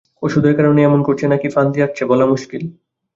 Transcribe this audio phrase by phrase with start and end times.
[0.23, 2.63] ওষুধের কারণে এমন করছে নাকি ফন্দি আঁটছে বলা মুশকিল।